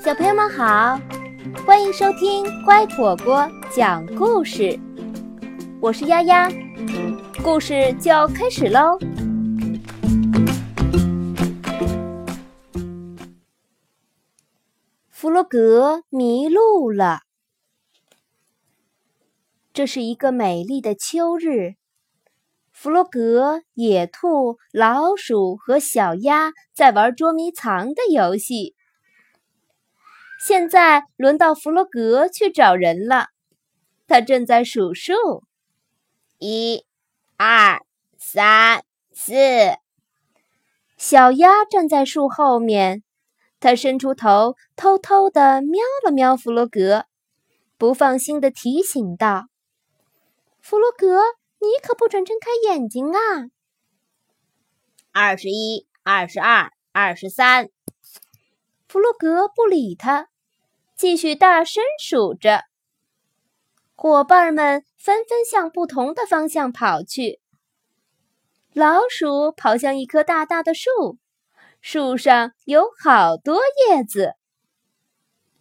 [0.00, 0.98] 小朋友们好，
[1.66, 4.78] 欢迎收听乖果果讲故事，
[5.80, 6.50] 我是丫丫，
[7.42, 8.98] 故事就要开始喽。
[15.08, 17.20] 弗洛格迷路了。
[19.72, 21.74] 这是一个美丽的秋日，
[22.80, 28.76] 弗洛格、野兔、老鼠和小鸭在玩捉迷藏的游戏。
[30.40, 33.30] 现在轮到弗洛格去找人了，
[34.06, 35.42] 他正在数数：
[36.38, 36.84] 一、
[37.36, 37.80] 二、
[38.16, 39.34] 三、四。
[40.96, 43.02] 小鸭站在树后面，
[43.58, 47.06] 它伸出头，偷偷地瞄了瞄弗洛格，
[47.76, 49.48] 不放心地提醒道
[50.62, 51.20] ：“弗洛格，
[51.60, 53.50] 你可不准睁开眼睛啊！”
[55.12, 57.70] 二十一、二十二、二十三。
[58.88, 60.28] 弗洛格不理他，
[60.96, 62.64] 继续大声数着。
[63.94, 67.40] 伙伴们纷纷向不同的方向跑去。
[68.72, 71.18] 老鼠跑向一棵大大的树，
[71.80, 74.34] 树上有好多叶子。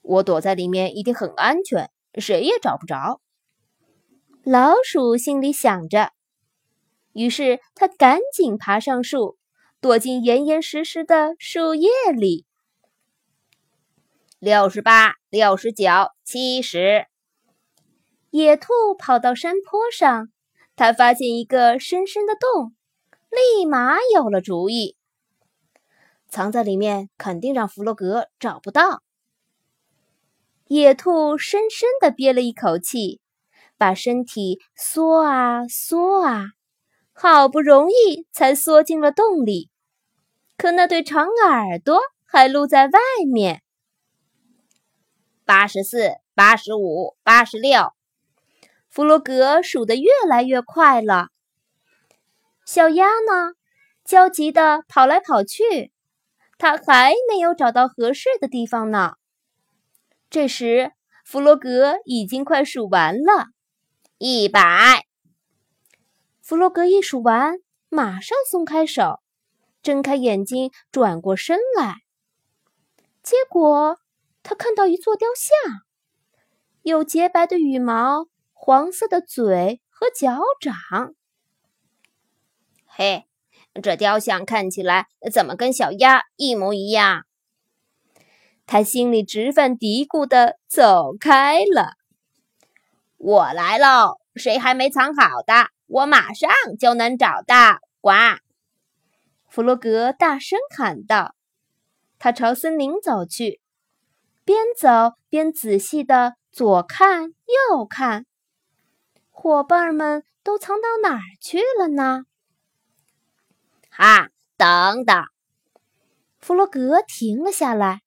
[0.00, 3.20] 我躲在里面一定很安全，谁也找不着。
[4.44, 6.10] 老鼠心里想着，
[7.12, 9.38] 于是它赶紧爬上树，
[9.80, 12.44] 躲进严严实实的树叶里。
[14.40, 15.86] 六十八、六十九、
[16.24, 17.06] 七十。
[18.30, 20.32] 野兔跑到山坡上，
[20.74, 22.74] 它发现一个深深的洞，
[23.30, 24.96] 立马有了主意。
[26.28, 29.04] 藏在里面，肯定让弗洛格找不到。
[30.66, 33.20] 野兔深深地憋了一口气，
[33.82, 36.52] 把身体缩啊缩啊，
[37.12, 39.70] 好不容易才缩进了洞里，
[40.56, 43.60] 可那对长耳朵还露在外面。
[45.44, 47.92] 八十四、八十五、八十六，
[48.88, 51.30] 弗洛格数得越来越快了。
[52.64, 53.54] 小鸭呢，
[54.04, 55.90] 焦急地跑来跑去，
[56.56, 59.14] 它还没有找到合适的地方呢。
[60.30, 60.92] 这时，
[61.24, 63.48] 弗洛格已经快数完了，
[64.24, 65.04] 一百。
[66.40, 69.20] 弗洛格一数完，马上松开手，
[69.82, 71.96] 睁开眼睛，转过身来，
[73.20, 73.98] 结果。
[74.44, 75.80] 他看到一座雕像，
[76.82, 81.16] 有洁白的羽毛、黄色的嘴和脚掌。
[82.86, 83.26] 嘿，
[83.82, 87.24] 这雕像看起来怎么跟小鸭一模一样？
[88.66, 91.96] 他心里直犯嘀咕的走开了。
[93.24, 94.18] 我来喽！
[94.34, 97.78] 谁还没藏好的，我马上就能找到。
[98.00, 98.10] 呱！
[99.48, 101.36] 弗洛格大声喊道。
[102.18, 103.60] 他朝森林走去。
[104.44, 107.26] 边走边仔细的左看
[107.70, 108.26] 右看，
[109.30, 112.24] 伙伴们都藏到哪儿去了呢？
[113.88, 115.24] 哈，等等！
[116.40, 118.00] 弗洛格停了下来，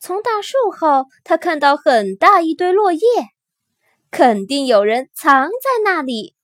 [0.00, 3.00] 从大树后，他看到很大一堆落叶，
[4.10, 6.34] 肯定有人藏在那里。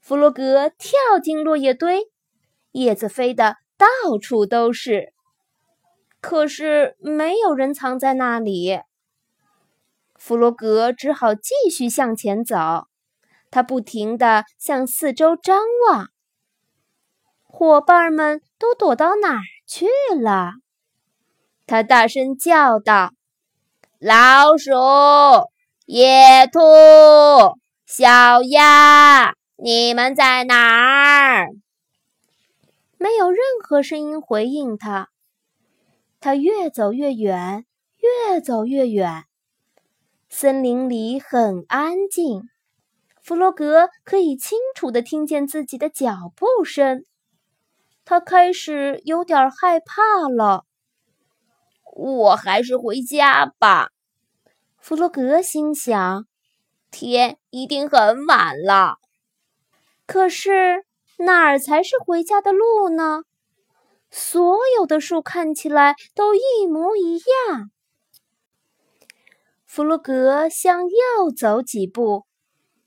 [0.00, 2.10] 弗洛格跳进落叶堆，
[2.72, 5.12] 叶子飞得到处都是。
[6.20, 8.80] 可是没有人藏在那里，
[10.14, 12.86] 弗洛格只好继续向前走。
[13.50, 16.08] 他不停地向四周张望，
[17.44, 19.86] 伙伴们都躲到哪儿去
[20.20, 20.54] 了？
[21.66, 23.12] 他大声叫道
[24.00, 24.72] ：“老鼠、
[25.86, 26.60] 野兔、
[27.84, 31.48] 小鸭，你们在哪儿？”
[32.96, 35.10] 没有任何声音回应他。
[36.20, 37.66] 他越走越远，
[38.30, 39.24] 越走越远。
[40.30, 42.48] 森林里很安静，
[43.22, 47.04] 弗洛格可以清楚地听见自己的脚步声。
[48.06, 50.64] 他开始有点害怕了。
[51.94, 53.90] 我还是回家吧，
[54.86, 56.26] 弗洛格心想。
[56.90, 58.98] 天一定很晚了。
[60.06, 60.84] 可是
[61.16, 63.22] 哪儿才是回家的路呢？
[64.10, 67.70] 所有的树看起来都一模一样。
[69.64, 72.26] 弗洛格向右走几步，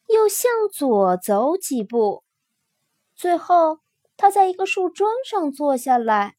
[0.07, 2.23] 又向左走几步，
[3.15, 3.79] 最后
[4.15, 6.35] 他在一个树桩上坐下来。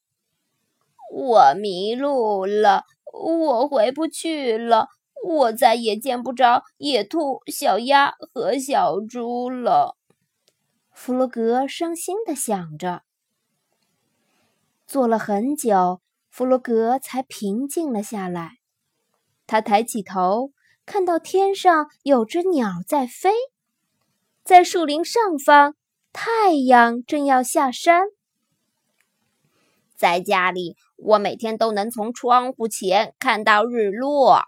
[1.13, 4.87] 我迷路了，我回不去了，
[5.29, 9.95] 我再也见不着野兔、小鸭和小猪了。
[10.91, 13.03] 弗洛格伤心的想着。
[14.87, 18.53] 坐了很久，弗洛格才平静了下来。
[19.47, 20.53] 他抬起头，
[20.87, 23.31] 看到天上有只鸟在飞，
[24.43, 25.75] 在树林上方，
[26.11, 28.07] 太阳正要下山。
[29.95, 34.45] 在家里，我每天都能从窗户前看到日落。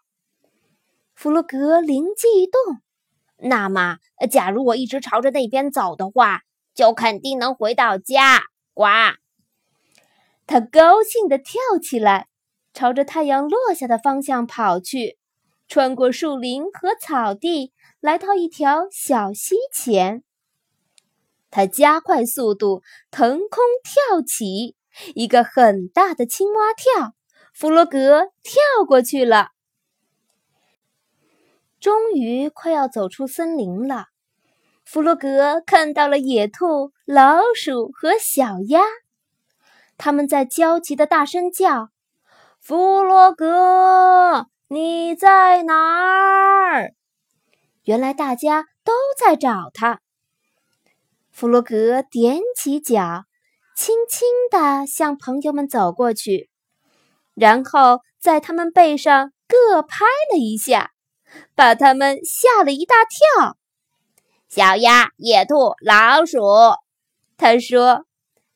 [1.21, 2.81] 弗洛格灵机一动。
[3.37, 3.99] 那么，
[4.31, 6.41] 假如我一直朝着那边走的话，
[6.75, 8.45] 就肯定能回到家。
[8.73, 8.87] 呱！
[10.47, 12.29] 他高兴地跳起来，
[12.73, 15.19] 朝着太阳落下的方向跑去，
[15.69, 20.25] 穿过树林和草地，来到一条小溪前。
[21.51, 24.75] 他加快速度，腾空跳起，
[25.15, 27.13] 一个很大的青蛙跳，
[27.53, 29.51] 弗洛格跳过去了。
[31.81, 34.09] 终于快要走出森林了，
[34.85, 38.83] 弗洛格看到了野兔、老鼠和小鸭，
[39.97, 41.89] 他们在焦急的大声叫
[42.61, 46.93] ：“弗洛格，你在哪儿？”
[47.85, 50.01] 原来大家都在找他。
[51.31, 53.25] 弗洛格踮起脚，
[53.75, 56.51] 轻轻地向朋友们走过去，
[57.35, 60.91] 然后在他们背上各拍了一下。
[61.55, 63.57] 把他们吓了一大跳。
[64.49, 66.41] 小鸭、野兔、老鼠，
[67.37, 68.05] 他说：“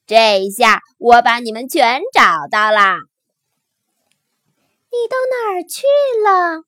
[0.07, 2.97] 这一下我把你们全找到了。”
[4.91, 5.87] 你到哪儿去
[6.25, 6.65] 了？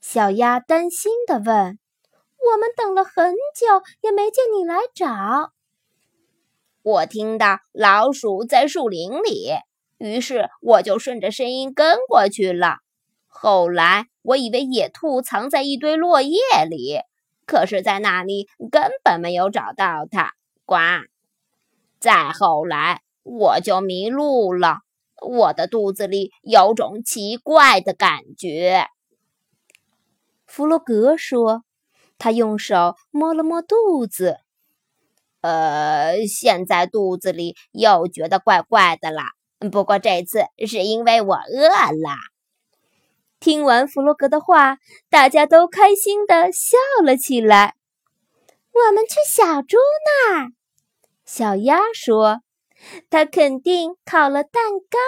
[0.00, 1.78] 小鸭担心地问。
[2.52, 5.52] “我们等了很久，也没见你来找。”
[6.82, 9.54] 我听到老鼠在树林里，
[9.98, 12.76] 于是我就顺着声音跟过去了。
[13.40, 14.06] 后来。
[14.22, 16.98] 我以为野兔藏在一堆落叶里，
[17.46, 20.32] 可是，在那里根本没有找到它。
[20.64, 20.74] 呱！
[22.00, 24.78] 再后来，我就迷路了。
[25.22, 28.88] 我的肚子里有种奇怪的感觉。
[30.44, 31.62] 弗洛格说，
[32.18, 34.38] 他用手摸了摸肚子。
[35.42, 39.22] 呃，现在肚子里又觉得怪怪的了。
[39.70, 42.16] 不过这次是因为我饿了。
[43.46, 44.78] 听完弗洛格的话，
[45.08, 47.76] 大家都开心地笑了起来。
[48.72, 50.48] 我们去小猪那儿，
[51.24, 52.40] 小鸭说
[53.08, 54.98] ：“他肯定烤了蛋糕。”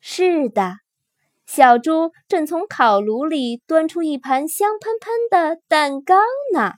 [0.00, 0.76] 是的，
[1.44, 6.14] 小猪正从烤炉里端出一盘香喷喷的蛋糕
[6.54, 6.76] 呢。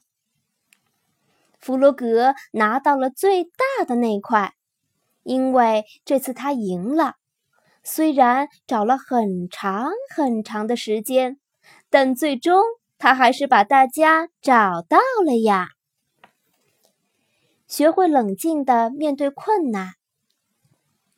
[1.61, 4.55] 弗洛格拿到了最大的那块，
[5.23, 7.14] 因为这次他赢了。
[7.85, 11.39] 虽然找了很长很长的时间，
[11.91, 12.63] 但最终
[12.97, 15.69] 他还是把大家找到了呀。
[17.69, 19.95] 学会冷静的面对困难，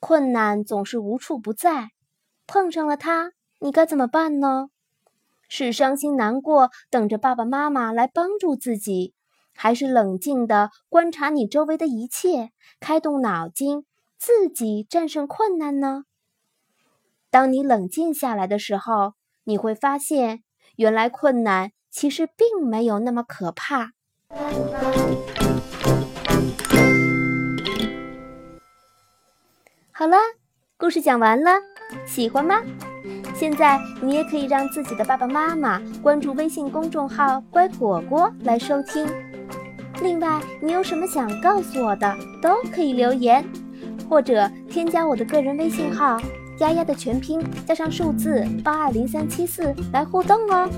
[0.00, 1.90] 困难总是无处不在，
[2.46, 4.68] 碰上了它，你该怎么办呢？
[5.48, 9.14] 是伤心难过，等着爸爸妈妈来帮助自己，
[9.54, 13.84] 还是冷静的观察你周围的一切，开动脑筋，
[14.18, 16.04] 自己战胜困难呢？
[17.30, 19.14] 当你冷静下来的时候，
[19.44, 20.42] 你会发现，
[20.76, 23.92] 原来困难其实并没有那么可怕。
[29.92, 30.16] 好了，
[30.76, 31.52] 故事讲完了，
[32.06, 32.62] 喜欢吗？
[33.34, 39.06] 现在你也可以让自己的爸爸妈妈关注微信公众号“乖果果”来收听。
[40.02, 43.44] 另外，你有什么想告诉我的，都可以留言，
[44.08, 46.18] 或者添加我的个人微信号。
[46.58, 50.68] 丫丫的全拼加上数字八二零三七四来互动哦，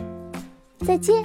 [0.85, 1.23] 再见。